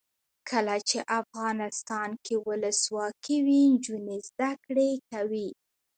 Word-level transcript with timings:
کله 0.49 0.75
چې 0.89 0.97
افغانستان 1.19 2.09
کې 2.25 2.35
ولسواکي 2.47 3.37
وي 3.45 3.61
نجونې 3.73 4.17
زده 4.29 4.51
کړې 4.65 4.91
کوي. 5.11 5.49